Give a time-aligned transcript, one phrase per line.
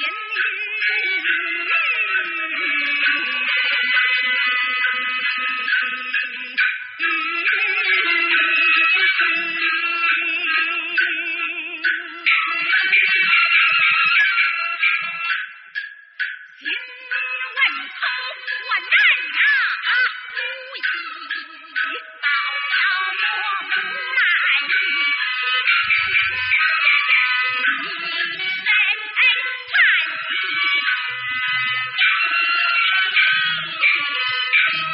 [34.37, 34.86] Thank you.